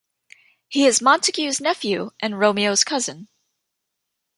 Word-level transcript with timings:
He 0.67 0.87
is 0.87 0.99
Montague's 0.99 1.61
nephew 1.61 2.09
and 2.19 2.39
Romeo's 2.39 2.83
cousin. 2.83 3.27